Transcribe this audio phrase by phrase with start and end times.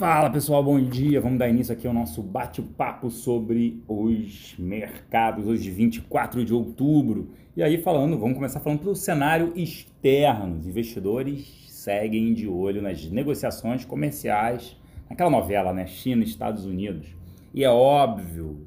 [0.00, 1.20] Fala pessoal, bom dia.
[1.20, 7.28] Vamos dar início aqui ao nosso bate-papo sobre os mercados, hoje 24 de outubro.
[7.54, 10.56] E aí falando, vamos começar falando pelo cenário externo.
[10.56, 14.74] Os investidores seguem de olho nas negociações comerciais,
[15.06, 15.86] naquela novela, né?
[15.86, 17.14] China, Estados Unidos.
[17.52, 18.66] E é óbvio,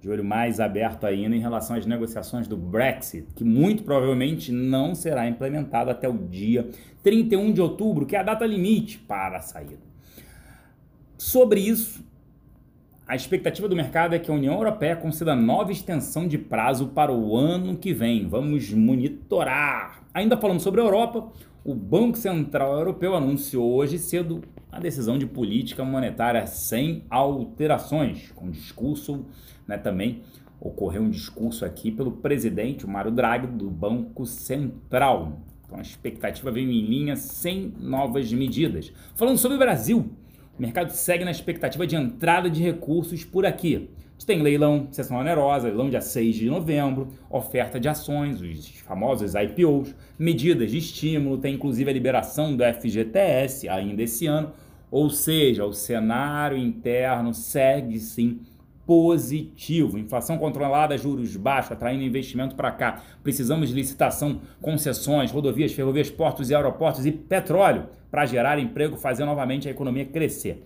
[0.00, 4.94] de olho mais aberto ainda em relação às negociações do Brexit, que muito provavelmente não
[4.94, 6.70] será implementado até o dia
[7.02, 9.92] 31 de outubro, que é a data limite para a saída.
[11.24, 12.04] Sobre isso,
[13.08, 17.10] a expectativa do mercado é que a União Europeia conceda nova extensão de prazo para
[17.10, 18.28] o ano que vem.
[18.28, 20.04] Vamos monitorar.
[20.12, 21.32] Ainda falando sobre a Europa,
[21.64, 28.50] o Banco Central Europeu anunciou hoje cedo a decisão de política monetária sem alterações, com
[28.50, 29.24] discurso,
[29.66, 30.20] né, também
[30.60, 35.38] ocorreu um discurso aqui pelo presidente, Mário Draghi, do Banco Central.
[35.64, 38.92] Então a expectativa veio em linha sem novas medidas.
[39.14, 40.10] Falando sobre o Brasil,
[40.58, 43.88] o mercado segue na expectativa de entrada de recursos por aqui.
[44.10, 48.68] A gente tem leilão, sessão onerosa, leilão dia 6 de novembro, oferta de ações, os
[48.80, 54.52] famosos IPOs, medidas de estímulo, tem inclusive a liberação do FGTS ainda esse ano.
[54.90, 58.38] Ou seja, o cenário interno segue sim
[58.86, 59.98] positivo.
[59.98, 63.02] Inflação controlada, juros baixos, atraindo investimento para cá.
[63.22, 69.24] Precisamos de licitação, concessões, rodovias, ferrovias, portos e aeroportos e petróleo para gerar emprego, fazer
[69.24, 70.64] novamente a economia crescer.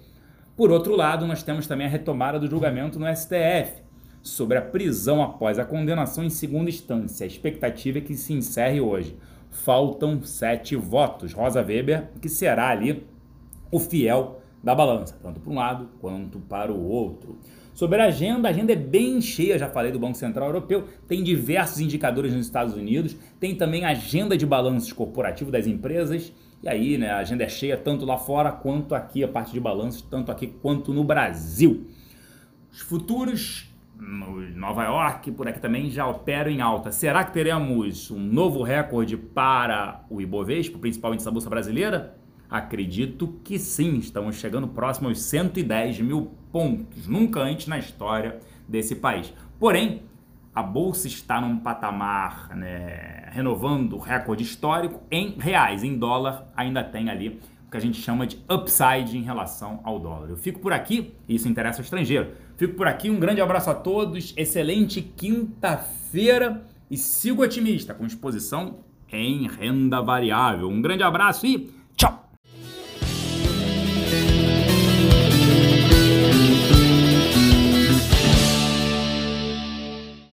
[0.57, 3.83] Por outro lado, nós temos também a retomada do julgamento no STF
[4.23, 7.25] sobre a prisão após a condenação em segunda instância.
[7.25, 9.17] A expectativa é que se encerre hoje.
[9.51, 11.33] Faltam sete votos.
[11.33, 13.07] Rosa Weber, que será ali
[13.71, 17.39] o fiel da balança, tanto para um lado quanto para o outro.
[17.79, 21.23] Sobre a agenda, a agenda é bem cheia, já falei do Banco Central Europeu, tem
[21.23, 26.99] diversos indicadores nos Estados Unidos, tem também agenda de balanços corporativo das empresas, e aí
[26.99, 30.33] né, a agenda é cheia tanto lá fora quanto aqui, a parte de balanços, tanto
[30.33, 31.87] aqui quanto no Brasil.
[32.69, 36.91] Os futuros no Nova York, por aqui também já operam em alta.
[36.91, 42.19] Será que teremos um novo recorde para o Ibovespa, o principal índice da Bolsa Brasileira?
[42.51, 48.95] Acredito que sim, estamos chegando próximo aos 110 mil pontos, nunca antes na história desse
[48.95, 49.33] país.
[49.59, 50.03] Porém,
[50.55, 56.83] a bolsa está num patamar né, renovando o recorde histórico em reais, em dólar ainda
[56.83, 60.31] tem ali o que a gente chama de upside em relação ao dólar.
[60.31, 62.33] Eu fico por aqui, isso interessa ao estrangeiro.
[62.57, 68.79] Fico por aqui, um grande abraço a todos, excelente quinta-feira e sigo otimista com exposição
[69.13, 70.69] em renda variável.
[70.69, 71.71] Um grande abraço e